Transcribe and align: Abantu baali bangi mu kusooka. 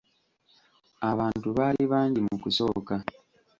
Abantu 1.11 1.47
baali 1.57 1.83
bangi 1.91 2.19
mu 2.27 2.35
kusooka. 2.41 2.95